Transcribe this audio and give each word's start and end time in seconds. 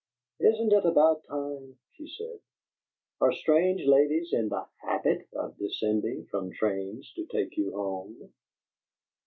"Isn't 0.39 0.73
it 0.73 0.83
about 0.83 1.25
time?" 1.25 1.77
she 1.91 2.07
said. 2.07 2.39
"Are 3.19 3.31
strange 3.31 3.85
ladies 3.85 4.33
in 4.33 4.49
the 4.49 4.65
HABIT 4.83 5.27
of 5.33 5.59
descending 5.59 6.25
from 6.25 6.49
trains 6.51 7.13
to 7.13 7.27
take 7.27 7.55
you 7.55 7.71
home?" 7.73 8.33